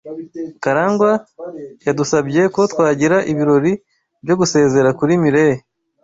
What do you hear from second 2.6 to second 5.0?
twagira ibirori byo gusezera